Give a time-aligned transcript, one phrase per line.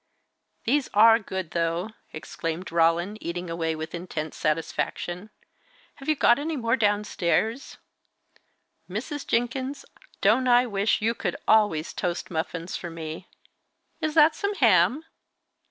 [0.63, 5.29] "These are good, though!" exclaimed Roland, eating away with intense satisfaction.
[5.97, 7.77] "Have you got any more downstairs?
[8.89, 9.27] Mrs.
[9.27, 9.85] Jenkins,
[10.19, 13.27] don't I wish you could always toast muffins for me!
[13.99, 15.05] Is that some ham?"